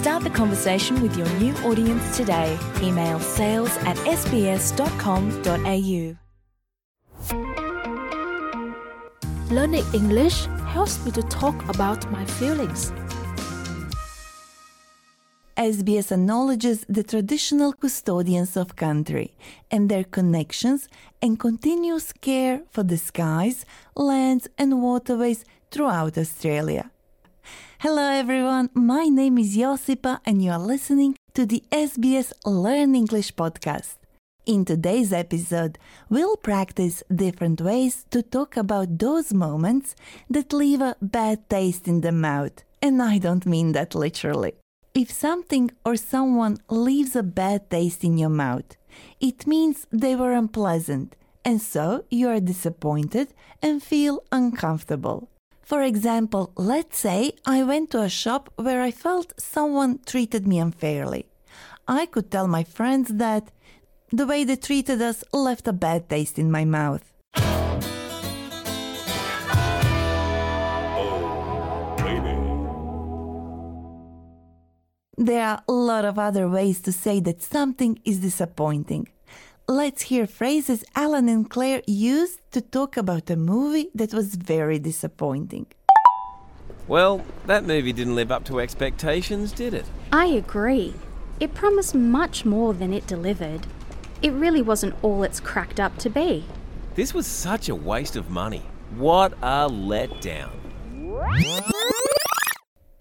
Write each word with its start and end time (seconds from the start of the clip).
Start 0.00 0.22
the 0.22 0.30
conversation 0.30 1.02
with 1.02 1.16
your 1.18 1.28
new 1.40 1.52
audience 1.68 2.16
today. 2.16 2.56
Email 2.80 3.18
sales 3.18 3.76
at 3.78 3.96
sbs.com.au. 3.96 4.54
Learning 9.52 9.84
English 9.92 10.46
helps 10.72 11.04
me 11.04 11.10
to 11.10 11.22
talk 11.22 11.68
about 11.68 12.08
my 12.12 12.24
feelings. 12.24 12.92
SBS 15.56 16.12
acknowledges 16.12 16.86
the 16.88 17.02
traditional 17.02 17.72
custodians 17.72 18.56
of 18.56 18.76
country 18.76 19.36
and 19.68 19.88
their 19.88 20.04
connections 20.04 20.88
and 21.20 21.40
continuous 21.40 22.12
care 22.12 22.62
for 22.70 22.84
the 22.84 22.98
skies, 22.98 23.64
lands, 23.96 24.46
and 24.56 24.80
waterways 24.80 25.44
throughout 25.72 26.16
Australia. 26.16 26.92
Hello, 27.80 28.02
everyone. 28.10 28.70
My 28.74 29.04
name 29.04 29.38
is 29.38 29.56
Josipa, 29.56 30.18
and 30.26 30.42
you 30.42 30.50
are 30.50 30.58
listening 30.58 31.14
to 31.34 31.46
the 31.46 31.62
SBS 31.70 32.32
Learn 32.44 32.96
English 32.96 33.36
podcast. 33.36 33.98
In 34.46 34.64
today's 34.64 35.12
episode, 35.12 35.78
we'll 36.08 36.36
practice 36.38 37.04
different 37.14 37.60
ways 37.60 38.04
to 38.10 38.20
talk 38.20 38.56
about 38.56 38.98
those 38.98 39.32
moments 39.32 39.94
that 40.28 40.52
leave 40.52 40.80
a 40.80 40.96
bad 41.00 41.48
taste 41.48 41.86
in 41.86 42.00
the 42.00 42.10
mouth. 42.10 42.64
And 42.82 43.00
I 43.00 43.18
don't 43.18 43.46
mean 43.46 43.70
that 43.74 43.94
literally. 43.94 44.54
If 44.92 45.12
something 45.12 45.70
or 45.84 45.94
someone 45.94 46.56
leaves 46.68 47.14
a 47.14 47.22
bad 47.22 47.70
taste 47.70 48.02
in 48.02 48.18
your 48.18 48.28
mouth, 48.44 48.76
it 49.20 49.46
means 49.46 49.86
they 49.92 50.16
were 50.16 50.32
unpleasant, 50.32 51.14
and 51.44 51.62
so 51.62 52.04
you 52.10 52.28
are 52.28 52.40
disappointed 52.40 53.32
and 53.62 53.80
feel 53.80 54.24
uncomfortable. 54.32 55.28
For 55.68 55.82
example, 55.82 56.50
let's 56.56 56.96
say 56.96 57.32
I 57.44 57.62
went 57.62 57.90
to 57.90 58.00
a 58.00 58.08
shop 58.08 58.50
where 58.56 58.80
I 58.80 58.90
felt 58.90 59.38
someone 59.38 60.00
treated 60.06 60.48
me 60.48 60.58
unfairly. 60.58 61.26
I 61.86 62.06
could 62.06 62.30
tell 62.30 62.48
my 62.48 62.64
friends 62.64 63.10
that 63.10 63.50
the 64.10 64.26
way 64.26 64.44
they 64.44 64.56
treated 64.56 65.02
us 65.02 65.22
left 65.30 65.68
a 65.68 65.74
bad 65.74 66.08
taste 66.08 66.38
in 66.38 66.50
my 66.50 66.64
mouth. 66.64 67.04
There 75.18 75.44
are 75.44 75.62
a 75.68 75.72
lot 75.72 76.06
of 76.06 76.18
other 76.18 76.48
ways 76.48 76.80
to 76.80 76.92
say 76.92 77.20
that 77.20 77.42
something 77.42 77.98
is 78.06 78.20
disappointing. 78.20 79.08
Let's 79.70 80.04
hear 80.04 80.26
phrases 80.26 80.82
Alan 80.96 81.28
and 81.28 81.50
Claire 81.50 81.82
used 81.86 82.40
to 82.52 82.62
talk 82.62 82.96
about 82.96 83.28
a 83.28 83.36
movie 83.36 83.90
that 83.94 84.14
was 84.14 84.34
very 84.34 84.78
disappointing. 84.78 85.66
Well, 86.86 87.22
that 87.44 87.64
movie 87.64 87.92
didn't 87.92 88.14
live 88.14 88.32
up 88.32 88.44
to 88.44 88.60
expectations, 88.60 89.52
did 89.52 89.74
it? 89.74 89.84
I 90.10 90.24
agree. 90.24 90.94
It 91.38 91.52
promised 91.52 91.94
much 91.94 92.46
more 92.46 92.72
than 92.72 92.94
it 92.94 93.06
delivered. 93.06 93.66
It 94.22 94.32
really 94.32 94.62
wasn't 94.62 94.94
all 95.02 95.22
it's 95.22 95.38
cracked 95.38 95.78
up 95.78 95.98
to 95.98 96.08
be. 96.08 96.46
This 96.94 97.12
was 97.12 97.26
such 97.26 97.68
a 97.68 97.74
waste 97.74 98.16
of 98.16 98.30
money. 98.30 98.62
What 98.96 99.34
a 99.42 99.68
letdown. 99.68 100.48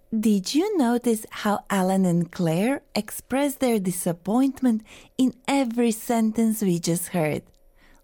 Did 0.08 0.56
you 0.56 0.78
notice 0.78 1.26
how 1.30 1.66
Alan 1.70 2.06
and 2.06 2.32
Claire 2.32 2.82
expressed 2.96 3.60
their 3.60 3.78
disappointment 3.78 4.84
in 5.18 5.34
every 5.50 5.92
sentence 5.92 6.62
we 6.62 6.80
just 6.80 7.10
heard? 7.10 7.44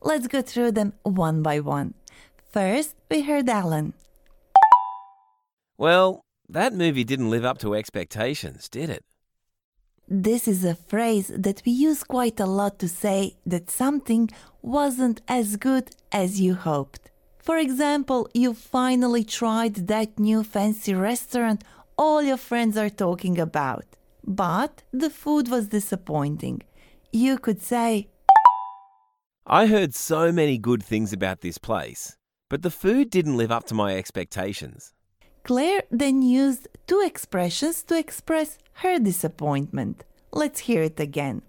Let's 0.01 0.27
go 0.27 0.41
through 0.41 0.73
them 0.73 0.91
one 1.03 1.41
by 1.41 1.61
one. 1.61 1.93
First, 2.51 2.95
we 3.09 3.21
heard 3.21 3.47
Alan. 3.47 3.93
Well, 5.77 6.19
that 6.49 6.73
movie 6.73 7.05
didn't 7.05 7.29
live 7.29 7.45
up 7.45 7.57
to 7.59 7.73
expectations, 7.73 8.67
did 8.67 8.89
it? 8.89 9.05
This 10.05 10.45
is 10.45 10.65
a 10.65 10.75
phrase 10.75 11.31
that 11.33 11.61
we 11.65 11.71
use 11.71 12.03
quite 12.03 12.37
a 12.37 12.45
lot 12.45 12.79
to 12.79 12.89
say 12.89 13.37
that 13.45 13.71
something 13.71 14.29
wasn't 14.61 15.21
as 15.29 15.55
good 15.55 15.91
as 16.11 16.41
you 16.41 16.55
hoped. 16.55 17.11
For 17.39 17.57
example, 17.57 18.27
you 18.33 18.53
finally 18.53 19.23
tried 19.23 19.87
that 19.87 20.19
new 20.19 20.43
fancy 20.43 20.93
restaurant 20.93 21.63
all 21.97 22.21
your 22.21 22.37
friends 22.37 22.77
are 22.77 22.89
talking 22.89 23.39
about, 23.39 23.85
but 24.25 24.83
the 24.91 25.09
food 25.09 25.49
was 25.49 25.67
disappointing. 25.67 26.61
You 27.11 27.37
could 27.37 27.61
say, 27.61 28.09
I 29.45 29.67
heard 29.67 29.93
so 29.93 30.31
many 30.31 30.57
good 30.57 30.81
things 30.81 31.11
about 31.11 31.41
this 31.41 31.57
place, 31.57 32.15
but 32.49 32.61
the 32.61 32.71
food 32.71 33.09
didn't 33.09 33.37
live 33.37 33.51
up 33.51 33.65
to 33.65 33.73
my 33.73 33.95
expectations. 33.95 34.93
Claire 35.43 35.83
then 35.91 36.21
used 36.21 36.69
two 36.87 37.01
expressions 37.05 37.83
to 37.83 37.99
express 37.99 38.57
her 38.75 38.97
disappointment. 38.99 40.05
Let's 40.31 40.61
hear 40.61 40.83
it 40.83 40.99
again. 40.99 41.41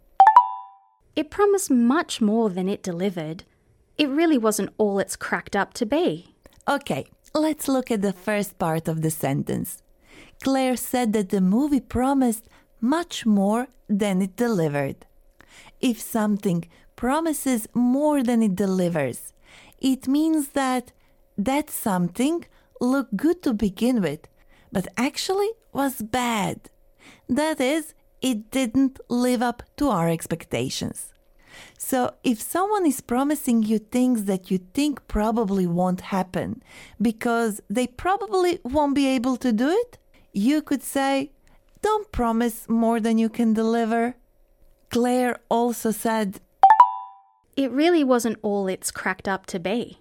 It 1.14 1.30
promised 1.30 1.70
much 1.70 2.20
more 2.20 2.50
than 2.50 2.68
it 2.68 2.82
delivered. 2.82 3.44
It 3.96 4.08
really 4.08 4.36
wasn't 4.36 4.74
all 4.78 4.98
it's 4.98 5.14
cracked 5.14 5.54
up 5.54 5.72
to 5.74 5.86
be. 5.86 6.34
Okay, 6.68 7.06
let's 7.32 7.68
look 7.68 7.92
at 7.92 8.02
the 8.02 8.12
first 8.12 8.58
part 8.58 8.88
of 8.88 9.02
the 9.02 9.10
sentence. 9.10 9.83
Claire 10.44 10.76
said 10.76 11.14
that 11.14 11.30
the 11.30 11.40
movie 11.40 11.80
promised 11.80 12.44
much 12.78 13.24
more 13.24 13.68
than 13.88 14.20
it 14.20 14.36
delivered. 14.36 15.06
If 15.80 15.98
something 16.02 16.68
promises 16.96 17.66
more 17.72 18.22
than 18.22 18.42
it 18.42 18.54
delivers, 18.54 19.32
it 19.78 20.06
means 20.06 20.48
that 20.48 20.92
that 21.38 21.70
something 21.70 22.44
looked 22.78 23.16
good 23.16 23.42
to 23.44 23.54
begin 23.54 24.02
with, 24.02 24.28
but 24.70 24.86
actually 24.98 25.50
was 25.72 26.02
bad. 26.02 26.70
That 27.26 27.58
is, 27.58 27.94
it 28.20 28.50
didn't 28.50 29.00
live 29.08 29.40
up 29.40 29.62
to 29.78 29.88
our 29.88 30.10
expectations. 30.10 31.14
So, 31.78 32.14
if 32.22 32.42
someone 32.42 32.84
is 32.84 33.00
promising 33.00 33.62
you 33.62 33.78
things 33.78 34.24
that 34.24 34.50
you 34.50 34.58
think 34.74 35.08
probably 35.08 35.66
won't 35.66 36.12
happen 36.16 36.62
because 37.00 37.62
they 37.70 37.86
probably 37.86 38.60
won't 38.62 38.94
be 38.94 39.06
able 39.06 39.36
to 39.38 39.50
do 39.50 39.70
it, 39.70 39.98
you 40.34 40.60
could 40.60 40.82
say, 40.82 41.30
Don't 41.80 42.10
promise 42.12 42.68
more 42.68 43.00
than 43.00 43.16
you 43.18 43.28
can 43.28 43.54
deliver. 43.54 44.16
Claire 44.90 45.38
also 45.48 45.90
said, 45.90 46.40
It 47.56 47.70
really 47.70 48.04
wasn't 48.04 48.38
all 48.42 48.66
it's 48.68 48.90
cracked 48.90 49.28
up 49.28 49.46
to 49.46 49.60
be. 49.60 50.00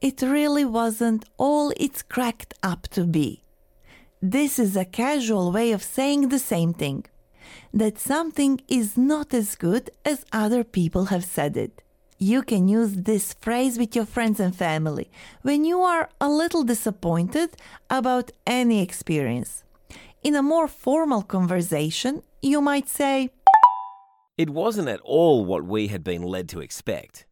It 0.00 0.22
really 0.22 0.64
wasn't 0.64 1.24
all 1.36 1.72
it's 1.76 2.02
cracked 2.02 2.54
up 2.62 2.88
to 2.88 3.04
be. 3.04 3.42
This 4.22 4.58
is 4.58 4.76
a 4.76 4.84
casual 4.84 5.52
way 5.52 5.72
of 5.72 5.82
saying 5.82 6.28
the 6.28 6.38
same 6.38 6.72
thing 6.72 7.04
that 7.72 7.98
something 7.98 8.60
is 8.68 8.96
not 8.96 9.34
as 9.34 9.54
good 9.54 9.90
as 10.04 10.24
other 10.32 10.64
people 10.64 11.06
have 11.06 11.24
said 11.24 11.56
it. 11.56 11.82
You 12.18 12.42
can 12.42 12.66
use 12.66 12.94
this 12.94 13.34
phrase 13.34 13.78
with 13.78 13.94
your 13.94 14.06
friends 14.06 14.40
and 14.40 14.56
family 14.56 15.10
when 15.42 15.66
you 15.66 15.82
are 15.82 16.08
a 16.18 16.30
little 16.30 16.64
disappointed 16.64 17.50
about 17.90 18.32
any 18.46 18.80
experience. 18.80 19.64
In 20.26 20.34
a 20.34 20.42
more 20.42 20.66
formal 20.66 21.22
conversation, 21.22 22.20
you 22.42 22.60
might 22.60 22.88
say, 22.88 23.30
It 24.36 24.50
wasn't 24.50 24.88
at 24.88 24.98
all 25.04 25.44
what 25.44 25.62
we 25.64 25.86
had 25.86 26.02
been 26.02 26.22
led 26.22 26.48
to 26.48 26.58
expect. 26.60 27.26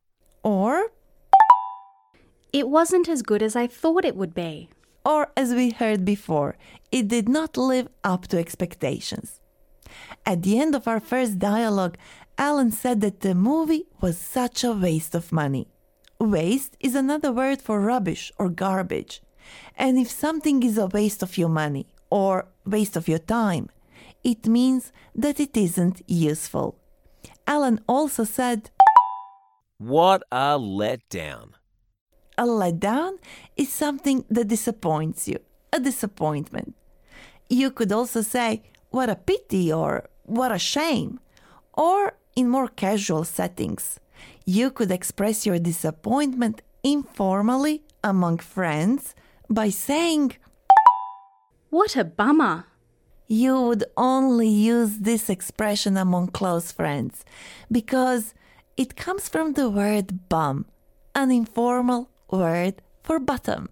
or, 0.44 0.92
It 2.52 2.68
wasn't 2.68 3.08
as 3.08 3.22
good 3.22 3.42
as 3.42 3.56
I 3.56 3.66
thought 3.66 4.04
it 4.04 4.14
would 4.14 4.32
be. 4.32 4.68
or 5.04 5.32
as 5.36 5.52
we 5.52 5.70
heard 5.70 6.04
before, 6.04 6.54
it 6.92 7.08
did 7.08 7.28
not 7.28 7.56
live 7.56 7.88
up 8.04 8.28
to 8.28 8.38
expectations. 8.38 9.40
At 10.24 10.42
the 10.44 10.60
end 10.60 10.76
of 10.76 10.86
our 10.86 11.00
first 11.00 11.40
dialogue, 11.40 11.96
Alan 12.38 12.70
said 12.70 13.00
that 13.00 13.22
the 13.22 13.34
movie 13.34 13.86
was 14.00 14.16
such 14.38 14.62
a 14.62 14.78
waste 14.86 15.16
of 15.16 15.32
money. 15.32 15.66
Waste 16.20 16.76
is 16.78 16.94
another 16.94 17.32
word 17.32 17.60
for 17.60 17.80
rubbish 17.80 18.30
or 18.38 18.48
garbage. 18.48 19.20
And 19.76 19.98
if 19.98 20.08
something 20.10 20.62
is 20.62 20.78
a 20.78 20.86
waste 20.86 21.24
of 21.24 21.36
your 21.36 21.50
money 21.64 21.86
or 22.14 22.46
waste 22.64 22.94
of 22.96 23.08
your 23.08 23.18
time, 23.18 23.68
it 24.22 24.46
means 24.46 24.92
that 25.16 25.40
it 25.40 25.56
isn't 25.56 26.00
useful. 26.06 26.78
Alan 27.44 27.80
also 27.88 28.22
said, 28.22 28.70
What 29.78 30.22
a 30.30 30.56
letdown. 30.56 31.48
A 32.38 32.44
letdown 32.44 33.18
is 33.56 33.68
something 33.68 34.24
that 34.30 34.46
disappoints 34.46 35.26
you, 35.26 35.40
a 35.72 35.80
disappointment. 35.80 36.76
You 37.48 37.72
could 37.72 37.90
also 37.90 38.22
say, 38.22 38.62
what 38.90 39.10
a 39.10 39.16
pity 39.16 39.72
or 39.72 40.08
what 40.22 40.52
a 40.52 40.58
shame. 40.58 41.18
Or 41.72 42.16
in 42.36 42.48
more 42.48 42.68
casual 42.68 43.24
settings, 43.24 43.98
you 44.46 44.70
could 44.70 44.92
express 44.92 45.44
your 45.46 45.58
disappointment 45.58 46.62
informally 46.84 47.82
among 48.04 48.38
friends 48.38 49.16
by 49.50 49.70
saying, 49.70 50.36
What 51.74 51.96
a 51.96 52.04
bummer! 52.04 52.66
You 53.26 53.60
would 53.62 53.82
only 53.96 54.46
use 54.48 54.98
this 54.98 55.28
expression 55.28 55.96
among 55.96 56.28
close 56.28 56.70
friends 56.70 57.24
because 57.68 58.32
it 58.76 58.94
comes 58.94 59.28
from 59.28 59.54
the 59.54 59.68
word 59.68 60.28
bum, 60.28 60.66
an 61.16 61.32
informal 61.32 62.10
word 62.30 62.74
for 63.02 63.18
bottom. 63.18 63.70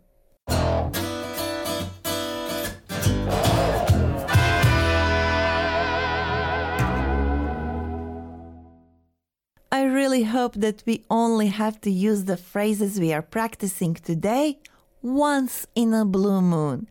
I 9.71 9.85
really 9.85 10.25
hope 10.25 10.55
that 10.57 10.83
we 10.85 11.05
only 11.09 11.47
have 11.47 11.81
to 11.83 11.91
use 11.93 12.25
the 12.25 12.37
phrases 12.37 12.99
we 12.99 13.13
are 13.13 13.23
practicing 13.23 13.95
today 13.95 14.59
once 15.03 15.69
in 15.77 15.95
a 15.95 16.05
blue 16.05 16.43
moon. 16.43 16.89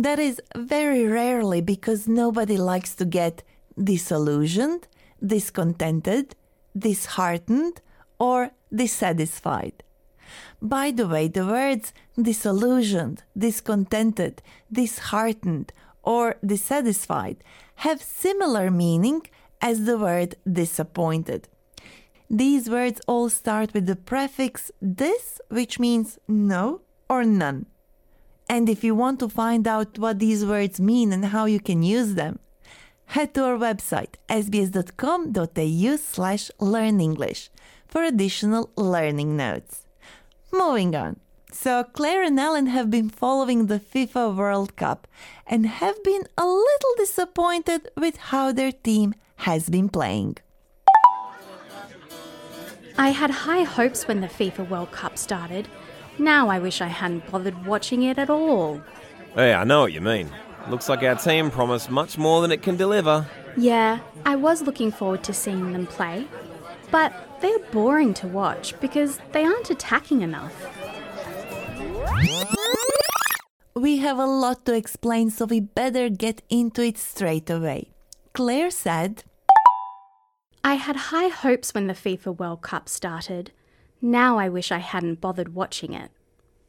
That 0.00 0.18
is 0.18 0.40
very 0.56 1.06
rarely 1.06 1.60
because 1.60 2.08
nobody 2.08 2.56
likes 2.56 2.94
to 2.94 3.04
get 3.04 3.42
disillusioned, 3.76 4.88
discontented, 5.22 6.34
disheartened, 6.74 7.82
or 8.18 8.52
dissatisfied. 8.74 9.82
By 10.62 10.90
the 10.90 11.06
way, 11.06 11.28
the 11.28 11.44
words 11.44 11.92
disillusioned, 12.16 13.24
discontented, 13.36 14.40
disheartened, 14.72 15.70
or 16.02 16.36
dissatisfied 16.42 17.44
have 17.84 18.02
similar 18.02 18.70
meaning 18.70 19.20
as 19.60 19.84
the 19.84 19.98
word 19.98 20.34
disappointed. 20.50 21.46
These 22.30 22.70
words 22.70 23.02
all 23.06 23.28
start 23.28 23.74
with 23.74 23.84
the 23.84 23.96
prefix 23.96 24.70
dis, 24.82 25.42
which 25.50 25.78
means 25.78 26.18
no 26.26 26.80
or 27.10 27.22
none. 27.22 27.66
And 28.50 28.68
if 28.68 28.82
you 28.82 28.96
want 28.96 29.20
to 29.20 29.28
find 29.28 29.68
out 29.68 29.96
what 29.96 30.18
these 30.18 30.44
words 30.44 30.80
mean 30.80 31.12
and 31.12 31.26
how 31.26 31.44
you 31.44 31.60
can 31.60 31.84
use 31.84 32.14
them, 32.14 32.40
head 33.14 33.32
to 33.34 33.44
our 33.44 33.56
website 33.56 34.14
sbs.com.au 34.28 35.96
slash 35.96 36.50
learnenglish 36.58 37.48
for 37.86 38.02
additional 38.02 38.72
learning 38.76 39.36
notes. 39.36 39.86
Moving 40.52 40.96
on. 40.96 41.20
So 41.52 41.84
Claire 41.84 42.24
and 42.24 42.40
Ellen 42.40 42.66
have 42.66 42.90
been 42.90 43.08
following 43.08 43.66
the 43.66 43.78
FIFA 43.78 44.34
World 44.34 44.74
Cup 44.74 45.06
and 45.46 45.66
have 45.66 46.02
been 46.02 46.24
a 46.36 46.44
little 46.44 46.94
disappointed 46.96 47.88
with 47.96 48.16
how 48.16 48.50
their 48.50 48.72
team 48.72 49.14
has 49.46 49.68
been 49.68 49.88
playing. 49.88 50.38
I 52.98 53.10
had 53.10 53.30
high 53.30 53.62
hopes 53.62 54.08
when 54.08 54.20
the 54.20 54.26
FIFA 54.26 54.68
World 54.68 54.90
Cup 54.90 55.16
started. 55.16 55.68
Now 56.20 56.50
I 56.50 56.58
wish 56.58 56.82
I 56.82 56.88
hadn't 56.88 57.30
bothered 57.30 57.64
watching 57.64 58.02
it 58.02 58.18
at 58.18 58.28
all. 58.28 58.82
Yeah, 59.34 59.62
I 59.62 59.64
know 59.64 59.80
what 59.80 59.94
you 59.94 60.02
mean. 60.02 60.28
Looks 60.68 60.86
like 60.90 61.02
our 61.02 61.14
team 61.14 61.50
promised 61.50 61.90
much 61.90 62.18
more 62.18 62.42
than 62.42 62.52
it 62.52 62.60
can 62.60 62.76
deliver. 62.76 63.26
Yeah, 63.56 64.00
I 64.26 64.36
was 64.36 64.60
looking 64.60 64.92
forward 64.92 65.24
to 65.24 65.32
seeing 65.32 65.72
them 65.72 65.86
play, 65.86 66.26
but 66.90 67.10
they're 67.40 67.58
boring 67.72 68.12
to 68.14 68.28
watch 68.28 68.78
because 68.80 69.18
they 69.32 69.44
aren't 69.44 69.70
attacking 69.70 70.20
enough. 70.20 70.54
We 73.74 73.96
have 73.98 74.18
a 74.18 74.26
lot 74.26 74.66
to 74.66 74.74
explain, 74.74 75.30
so 75.30 75.46
we 75.46 75.60
better 75.60 76.10
get 76.10 76.42
into 76.50 76.82
it 76.82 76.98
straight 76.98 77.48
away. 77.48 77.92
Claire 78.34 78.70
said, 78.70 79.24
I 80.62 80.74
had 80.74 80.96
high 80.96 81.28
hopes 81.28 81.72
when 81.72 81.86
the 81.86 81.94
FIFA 81.94 82.38
World 82.38 82.60
Cup 82.60 82.90
started. 82.90 83.52
Now 84.02 84.38
I 84.38 84.48
wish 84.48 84.72
I 84.72 84.78
hadn't 84.78 85.20
bothered 85.20 85.54
watching 85.54 85.92
it. 85.92 86.10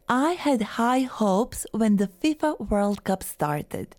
I 0.10 0.34
had 0.34 0.62
high 0.62 1.02
hopes 1.02 1.66
when 1.72 1.96
the 1.96 2.08
FIFA 2.08 2.70
World 2.70 3.04
Cup 3.06 3.24
started. 3.24 3.96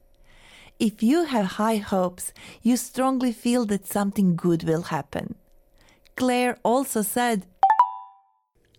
If 0.78 1.02
you 1.02 1.24
have 1.24 1.56
high 1.62 1.76
hopes, 1.76 2.32
you 2.60 2.76
strongly 2.76 3.32
feel 3.32 3.64
that 3.66 3.86
something 3.86 4.36
good 4.36 4.64
will 4.64 4.82
happen. 4.82 5.36
Claire 6.16 6.58
also 6.62 7.00
said, 7.00 7.46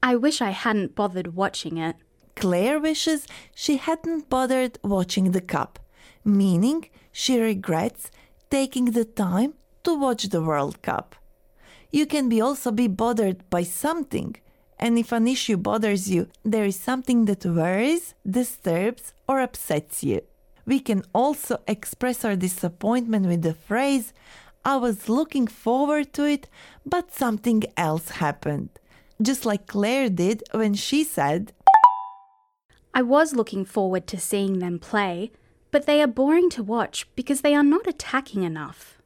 I 0.04 0.16
wish 0.16 0.42
I 0.42 0.52
hadn't 0.52 0.96
bothered 0.96 1.34
watching 1.34 1.78
it. 1.78 1.96
Claire 2.36 2.80
wishes 2.80 3.26
she 3.56 3.78
hadn't 3.78 4.30
bothered 4.30 4.78
watching 4.84 5.32
the 5.32 5.42
cup, 5.42 5.80
meaning 6.24 6.90
she 7.12 7.40
regrets 7.40 8.12
taking 8.52 8.86
the 8.86 9.06
time 9.06 9.54
to 9.84 9.98
watch 9.98 10.24
the 10.26 10.42
World 10.42 10.82
Cup. 10.82 11.16
You 11.94 12.08
can 12.08 12.28
be 12.28 12.42
also 12.42 12.72
be 12.72 12.88
bothered 12.88 13.48
by 13.52 13.62
something, 13.62 14.36
and 14.80 14.98
if 14.98 15.12
an 15.12 15.28
issue 15.28 15.58
bothers 15.58 16.10
you, 16.10 16.28
there 16.44 16.66
is 16.66 16.76
something 16.76 17.26
that 17.26 17.46
worries, 17.46 18.16
disturbs, 18.28 19.14
or 19.30 19.40
upsets 19.40 20.04
you. 20.04 20.22
We 20.66 20.80
can 20.80 21.04
also 21.14 21.62
express 21.68 22.26
our 22.26 22.36
disappointment 22.36 23.28
with 23.28 23.44
the 23.44 23.54
phrase, 23.54 24.12
I 24.66 24.78
was 24.78 25.08
looking 25.08 25.46
forward 25.46 26.14
to 26.14 26.26
it, 26.26 26.48
but 26.84 27.14
something 27.14 27.64
else 27.78 28.10
happened. 28.10 28.70
Just 29.22 29.46
like 29.46 29.68
Claire 29.68 30.10
did 30.10 30.42
when 30.52 30.74
she 30.74 31.04
said, 31.04 31.54
I 32.92 33.04
was 33.04 33.36
looking 33.36 33.66
forward 33.66 34.08
to 34.08 34.20
seeing 34.20 34.58
them 34.58 34.80
play, 34.80 35.32
but 35.70 35.86
they 35.86 36.02
are 36.02 36.08
boring 36.08 36.50
to 36.52 36.64
watch 36.64 37.08
because 37.16 37.42
they 37.42 37.54
are 37.54 37.64
not 37.64 37.86
attacking 37.86 38.42
enough. 38.42 38.98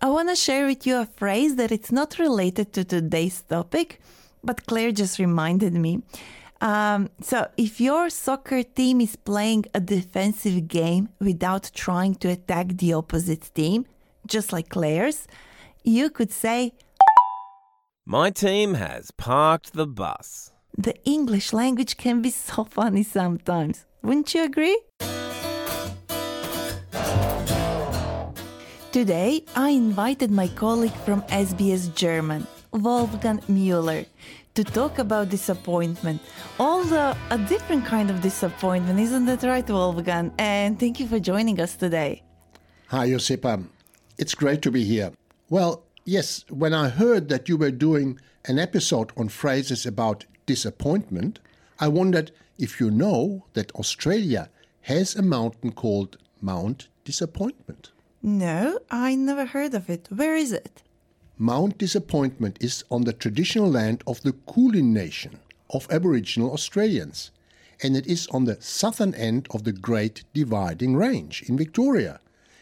I 0.00 0.10
want 0.10 0.28
to 0.28 0.36
share 0.36 0.66
with 0.66 0.86
you 0.86 0.96
a 0.98 1.06
phrase 1.06 1.56
that 1.56 1.72
it's 1.72 1.90
not 1.90 2.20
related 2.20 2.72
to 2.74 2.84
today's 2.84 3.42
topic, 3.42 4.00
but 4.44 4.64
Claire 4.66 4.92
just 4.92 5.18
reminded 5.18 5.74
me. 5.74 6.02
Um, 6.60 7.10
so, 7.20 7.48
if 7.56 7.80
your 7.80 8.08
soccer 8.08 8.62
team 8.62 9.00
is 9.00 9.16
playing 9.16 9.64
a 9.74 9.80
defensive 9.80 10.68
game 10.68 11.08
without 11.18 11.70
trying 11.74 12.14
to 12.16 12.28
attack 12.28 12.76
the 12.76 12.92
opposite 12.92 13.50
team, 13.54 13.86
just 14.26 14.52
like 14.52 14.68
Claire's, 14.68 15.26
you 15.82 16.10
could 16.10 16.32
say, 16.32 16.74
My 18.06 18.30
team 18.30 18.74
has 18.74 19.10
parked 19.10 19.72
the 19.72 19.86
bus. 19.86 20.52
The 20.76 20.94
English 21.04 21.52
language 21.52 21.96
can 21.96 22.22
be 22.22 22.30
so 22.30 22.64
funny 22.70 23.02
sometimes. 23.02 23.84
Wouldn't 24.02 24.32
you 24.32 24.44
agree? 24.44 24.78
Today, 28.98 29.44
I 29.54 29.70
invited 29.70 30.32
my 30.32 30.48
colleague 30.48 30.98
from 31.06 31.22
SBS 31.30 31.94
German, 31.94 32.48
Wolfgang 32.72 33.38
Müller, 33.48 34.04
to 34.56 34.64
talk 34.64 34.98
about 34.98 35.28
disappointment. 35.28 36.20
Although 36.58 37.14
a 37.30 37.38
different 37.38 37.86
kind 37.86 38.10
of 38.10 38.20
disappointment, 38.20 38.98
isn't 38.98 39.26
that 39.26 39.44
right, 39.44 39.70
Wolfgang? 39.70 40.32
And 40.36 40.80
thank 40.80 40.98
you 40.98 41.06
for 41.06 41.20
joining 41.20 41.60
us 41.60 41.76
today. 41.76 42.24
Hi, 42.88 43.06
Josipa. 43.10 43.64
It's 44.18 44.34
great 44.34 44.62
to 44.62 44.72
be 44.72 44.82
here. 44.82 45.12
Well, 45.48 45.84
yes, 46.04 46.44
when 46.48 46.74
I 46.74 46.88
heard 46.88 47.28
that 47.28 47.48
you 47.48 47.56
were 47.56 47.70
doing 47.70 48.18
an 48.46 48.58
episode 48.58 49.12
on 49.16 49.28
phrases 49.28 49.86
about 49.86 50.24
disappointment, 50.44 51.38
I 51.78 51.86
wondered 51.86 52.32
if 52.58 52.80
you 52.80 52.90
know 52.90 53.46
that 53.52 53.70
Australia 53.76 54.50
has 54.80 55.14
a 55.14 55.22
mountain 55.22 55.70
called 55.70 56.18
Mount 56.40 56.88
Disappointment. 57.04 57.92
No, 58.22 58.78
I 58.90 59.14
never 59.14 59.46
heard 59.46 59.74
of 59.74 59.88
it. 59.88 60.08
Where 60.10 60.36
is 60.36 60.52
it? 60.52 60.82
Mount 61.36 61.78
Disappointment 61.78 62.58
is 62.60 62.84
on 62.90 63.04
the 63.04 63.12
traditional 63.12 63.70
land 63.70 64.02
of 64.06 64.22
the 64.22 64.32
Kulin 64.52 64.92
Nation 64.92 65.38
of 65.70 65.86
Aboriginal 65.90 66.52
Australians, 66.52 67.30
and 67.80 67.96
it 67.96 68.06
is 68.06 68.26
on 68.28 68.44
the 68.44 68.60
southern 68.60 69.14
end 69.14 69.46
of 69.52 69.62
the 69.62 69.72
Great 69.72 70.24
Dividing 70.34 70.96
Range 70.96 71.44
in 71.48 71.56
Victoria. 71.56 72.18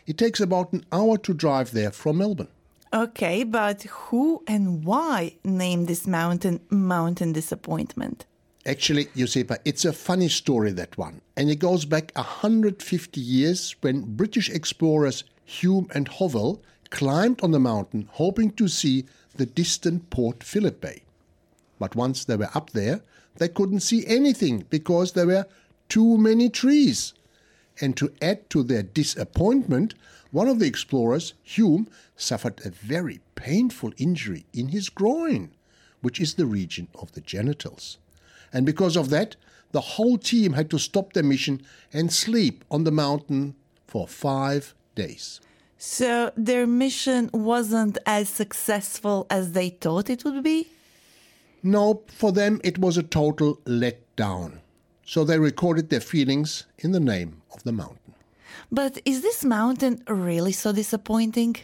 It 0.06 0.18
takes 0.18 0.40
about 0.40 0.72
an 0.72 0.84
hour 0.92 1.16
to 1.18 1.32
drive 1.32 1.70
there 1.70 1.90
from 1.90 2.18
Melbourne. 2.18 2.48
Okay, 2.92 3.42
but 3.42 3.82
who 3.84 4.42
and 4.46 4.84
why 4.84 5.36
named 5.42 5.88
this 5.88 6.06
mountain 6.06 6.60
Mountain 6.68 7.32
Disappointment? 7.32 8.26
Actually, 8.66 9.06
Josipa, 9.06 9.58
it's 9.64 9.84
a 9.84 9.92
funny 9.92 10.28
story, 10.28 10.72
that 10.72 10.98
one. 10.98 11.20
And 11.36 11.48
it 11.50 11.56
goes 11.56 11.84
back 11.84 12.12
150 12.14 13.20
years 13.20 13.74
when 13.80 14.16
British 14.16 14.50
explorers 14.50 15.24
Hume 15.46 15.88
and 15.94 16.08
Hovell 16.10 16.60
climbed 16.90 17.40
on 17.40 17.52
the 17.52 17.60
mountain 17.60 18.08
hoping 18.12 18.50
to 18.52 18.68
see 18.68 19.06
the 19.36 19.46
distant 19.46 20.10
Port 20.10 20.42
Phillip 20.42 20.80
Bay. 20.80 21.04
But 21.78 21.94
once 21.94 22.24
they 22.24 22.36
were 22.36 22.50
up 22.54 22.70
there, 22.70 23.00
they 23.36 23.48
couldn't 23.48 23.80
see 23.80 24.04
anything 24.06 24.66
because 24.70 25.12
there 25.12 25.26
were 25.26 25.46
too 25.88 26.18
many 26.18 26.48
trees. 26.48 27.14
And 27.80 27.96
to 27.96 28.12
add 28.20 28.48
to 28.50 28.62
their 28.62 28.82
disappointment, 28.82 29.94
one 30.30 30.48
of 30.48 30.58
the 30.58 30.66
explorers, 30.66 31.34
Hume, 31.42 31.88
suffered 32.16 32.60
a 32.64 32.70
very 32.70 33.20
painful 33.34 33.92
injury 33.98 34.46
in 34.52 34.68
his 34.68 34.88
groin, 34.88 35.50
which 36.00 36.20
is 36.20 36.34
the 36.34 36.46
region 36.46 36.88
of 37.00 37.12
the 37.12 37.20
genitals. 37.20 37.98
And 38.52 38.66
because 38.66 38.96
of 38.96 39.10
that, 39.10 39.36
the 39.72 39.80
whole 39.80 40.18
team 40.18 40.54
had 40.54 40.70
to 40.70 40.78
stop 40.78 41.12
their 41.12 41.22
mission 41.22 41.62
and 41.92 42.12
sleep 42.12 42.64
on 42.70 42.84
the 42.84 42.90
mountain 42.90 43.54
for 43.86 44.08
five 44.08 44.74
days. 44.96 45.40
So 45.78 46.32
their 46.36 46.66
mission 46.66 47.30
wasn't 47.32 47.98
as 48.04 48.28
successful 48.28 49.26
as 49.30 49.52
they 49.52 49.68
thought 49.68 50.10
it 50.10 50.24
would 50.24 50.42
be? 50.42 50.68
No, 51.62 52.02
for 52.08 52.32
them 52.32 52.60
it 52.64 52.78
was 52.78 52.96
a 52.96 53.02
total 53.02 53.56
letdown. 53.66 54.58
So 55.04 55.22
they 55.22 55.38
recorded 55.38 55.90
their 55.90 56.00
feelings 56.00 56.64
in 56.78 56.90
the 56.90 57.00
name 57.00 57.42
of 57.54 57.62
the 57.62 57.72
mountain. 57.72 58.14
But 58.72 58.98
is 59.04 59.22
this 59.22 59.44
mountain 59.44 60.02
really 60.08 60.52
so 60.52 60.72
disappointing? 60.72 61.56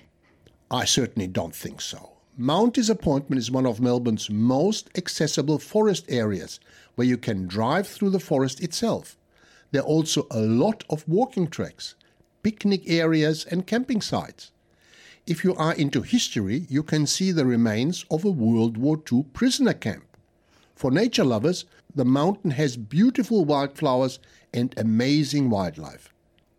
I 0.70 0.84
certainly 0.84 1.26
don't 1.26 1.54
think 1.54 1.80
so. 1.80 2.12
Mount 2.36 2.74
Disappointment 2.74 3.38
is 3.38 3.50
one 3.50 3.66
of 3.66 3.80
Melbourne's 3.80 4.30
most 4.30 4.88
accessible 4.96 5.58
forest 5.58 6.06
areas 6.08 6.60
where 6.94 7.06
you 7.06 7.18
can 7.18 7.46
drive 7.46 7.86
through 7.86 8.10
the 8.10 8.20
forest 8.20 8.62
itself. 8.62 9.16
There 9.70 9.82
are 9.82 9.86
also 9.86 10.26
a 10.30 10.40
lot 10.40 10.84
of 10.88 11.06
walking 11.08 11.48
tracks, 11.48 11.94
picnic 12.42 12.82
areas, 12.86 13.44
and 13.44 13.66
camping 13.66 14.00
sites. 14.00 14.50
If 15.26 15.44
you 15.44 15.54
are 15.54 15.74
into 15.74 16.02
history, 16.02 16.66
you 16.68 16.82
can 16.82 17.06
see 17.06 17.30
the 17.30 17.46
remains 17.46 18.04
of 18.10 18.24
a 18.24 18.30
World 18.30 18.76
War 18.76 19.00
II 19.12 19.24
prisoner 19.32 19.74
camp. 19.74 20.04
For 20.74 20.90
nature 20.90 21.24
lovers, 21.24 21.64
the 21.94 22.04
mountain 22.04 22.50
has 22.52 22.76
beautiful 22.76 23.44
wildflowers 23.44 24.18
and 24.52 24.74
amazing 24.76 25.50
wildlife. 25.50 26.12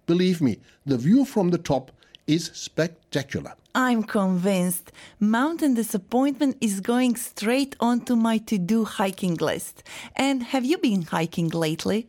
Believe 0.05 0.41
me, 0.41 0.59
the 0.85 0.97
view 0.97 1.25
from 1.25 1.49
the 1.49 1.57
top 1.57 1.91
is 2.27 2.51
spectacular. 2.53 3.53
I'm 3.75 4.03
convinced 4.03 4.91
Mountain 5.19 5.73
Disappointment 5.73 6.57
is 6.61 6.79
going 6.79 7.15
straight 7.15 7.75
onto 7.79 8.15
my 8.15 8.37
to 8.49 8.57
do 8.57 8.85
hiking 8.85 9.35
list. 9.35 9.83
And 10.15 10.43
have 10.43 10.63
you 10.63 10.77
been 10.77 11.01
hiking 11.01 11.49
lately? 11.49 12.07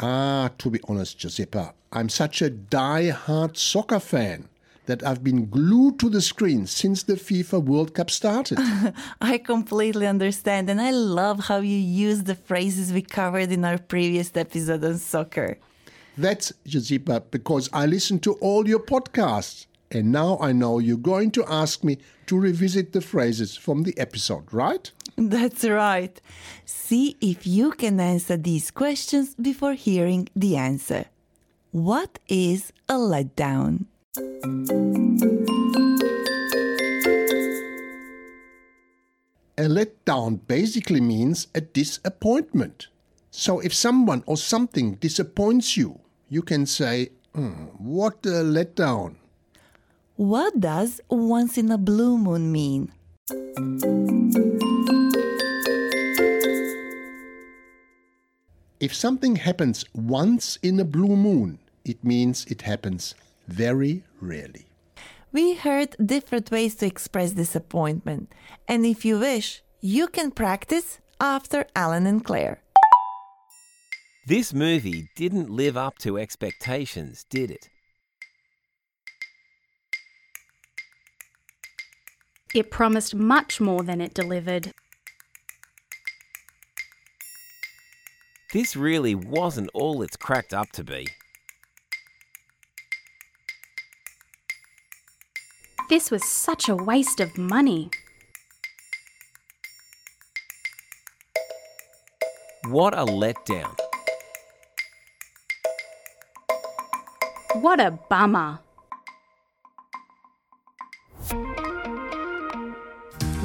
Ah, 0.00 0.50
to 0.58 0.70
be 0.70 0.80
honest, 0.88 1.18
Josipa, 1.18 1.74
I'm 1.92 2.08
such 2.08 2.40
a 2.40 2.48
die-hard 2.48 3.58
soccer 3.58 4.00
fan 4.00 4.48
that 4.86 5.06
I've 5.06 5.22
been 5.22 5.50
glued 5.50 6.00
to 6.00 6.08
the 6.08 6.22
screen 6.22 6.66
since 6.66 7.02
the 7.02 7.14
FIFA 7.14 7.62
World 7.62 7.94
Cup 7.94 8.10
started. 8.10 8.58
I 9.20 9.38
completely 9.38 10.06
understand, 10.06 10.70
and 10.70 10.80
I 10.80 10.90
love 10.90 11.40
how 11.46 11.58
you 11.58 11.76
use 11.76 12.22
the 12.22 12.34
phrases 12.34 12.92
we 12.92 13.02
covered 13.02 13.52
in 13.52 13.64
our 13.64 13.78
previous 13.78 14.34
episode 14.34 14.82
on 14.84 14.96
soccer. 14.96 15.58
That's 16.16 16.52
Josipa 16.66 17.22
because 17.30 17.68
I 17.72 17.86
listen 17.86 18.18
to 18.20 18.32
all 18.34 18.66
your 18.66 18.80
podcasts. 18.80 19.66
And 19.92 20.12
now 20.12 20.38
I 20.40 20.52
know 20.52 20.78
you're 20.78 20.96
going 20.96 21.32
to 21.32 21.44
ask 21.48 21.82
me 21.82 21.98
to 22.26 22.38
revisit 22.38 22.92
the 22.92 23.00
phrases 23.00 23.56
from 23.56 23.82
the 23.82 23.98
episode, 23.98 24.52
right? 24.52 24.90
That's 25.20 25.64
right. 25.64 26.18
See 26.64 27.18
if 27.20 27.46
you 27.46 27.72
can 27.72 28.00
answer 28.00 28.38
these 28.38 28.70
questions 28.70 29.34
before 29.34 29.74
hearing 29.74 30.30
the 30.34 30.56
answer. 30.56 31.04
What 31.72 32.18
is 32.26 32.72
a 32.88 32.94
letdown? 32.94 33.84
A 39.58 39.68
letdown 39.68 40.40
basically 40.48 41.02
means 41.02 41.48
a 41.54 41.60
disappointment. 41.60 42.88
So 43.30 43.60
if 43.60 43.74
someone 43.74 44.24
or 44.24 44.38
something 44.38 44.94
disappoints 44.94 45.76
you, 45.76 46.00
you 46.30 46.40
can 46.40 46.64
say, 46.64 47.12
"Hmm, 47.34 47.76
What 47.76 48.24
a 48.24 48.40
letdown. 48.40 49.16
What 50.16 50.60
does 50.60 51.00
once 51.10 51.58
in 51.58 51.70
a 51.70 51.76
blue 51.76 52.16
moon 52.16 52.50
mean? 52.50 52.92
If 58.80 58.94
something 58.94 59.36
happens 59.36 59.84
once 59.94 60.58
in 60.62 60.80
a 60.80 60.84
blue 60.84 61.14
moon, 61.14 61.58
it 61.84 62.02
means 62.02 62.46
it 62.46 62.62
happens 62.62 63.14
very 63.46 64.02
rarely. 64.20 64.66
We 65.32 65.54
heard 65.54 65.94
different 66.04 66.50
ways 66.50 66.76
to 66.76 66.86
express 66.86 67.32
disappointment, 67.32 68.32
and 68.66 68.86
if 68.86 69.04
you 69.04 69.18
wish, 69.18 69.62
you 69.80 70.08
can 70.08 70.30
practice 70.30 70.98
after 71.20 71.66
Alan 71.76 72.06
and 72.06 72.24
Claire. 72.24 72.62
This 74.26 74.54
movie 74.54 75.08
didn't 75.14 75.50
live 75.50 75.76
up 75.76 75.98
to 75.98 76.18
expectations, 76.18 77.24
did 77.30 77.50
it? 77.50 77.68
It 82.54 82.70
promised 82.70 83.14
much 83.14 83.60
more 83.60 83.82
than 83.82 84.00
it 84.00 84.12
delivered. 84.12 84.72
This 88.52 88.74
really 88.74 89.14
wasn't 89.14 89.70
all 89.72 90.02
it's 90.02 90.16
cracked 90.16 90.52
up 90.52 90.72
to 90.72 90.82
be. 90.82 91.06
This 95.88 96.10
was 96.10 96.24
such 96.24 96.68
a 96.68 96.74
waste 96.74 97.20
of 97.20 97.38
money. 97.38 97.90
What 102.66 102.94
a 102.94 103.04
letdown. 103.04 103.76
What 107.54 107.80
a 107.80 107.90
bummer. 107.90 108.60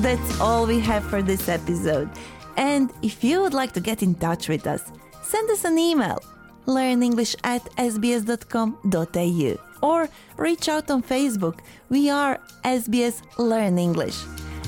That's 0.05 0.39
all 0.39 0.67
we 0.67 0.79
have 0.81 1.03
for 1.03 1.23
this 1.23 1.49
episode. 1.49 2.11
And 2.57 2.93
if 3.01 3.23
you 3.23 3.41
would 3.41 3.55
like 3.55 3.71
to 3.71 3.79
get 3.79 4.03
in 4.03 4.13
touch 4.13 4.47
with 4.47 4.67
us, 4.67 4.83
send 5.23 5.49
us 5.49 5.65
an 5.65 5.79
email 5.79 6.19
learnenglish 6.67 7.35
at 7.43 7.63
sbs.com.au 7.77 9.57
or 9.81 10.07
reach 10.37 10.69
out 10.69 10.91
on 10.91 11.01
Facebook. 11.01 11.61
We 11.89 12.11
are 12.11 12.39
SBS 12.63 13.23
Learn 13.39 13.79
English. 13.79 14.17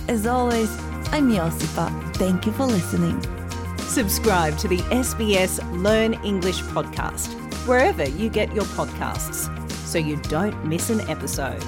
As 0.08 0.26
always, 0.26 0.72
I'm 1.14 1.30
Josipa. 1.32 1.88
Thank 2.16 2.48
you 2.48 2.52
for 2.54 2.66
listening. 2.66 3.22
Subscribe 3.78 4.58
to 4.58 4.68
the 4.68 4.82
SBS 4.90 5.62
Learn 5.84 6.16
English 6.26 6.62
podcast 6.74 7.28
wherever 7.68 8.10
you 8.10 8.30
get 8.32 8.56
your 8.56 8.66
podcasts 8.74 9.54
so 9.86 10.00
you 10.00 10.16
don't 10.34 10.66
miss 10.66 10.90
an 10.90 11.02
episode. 11.02 11.64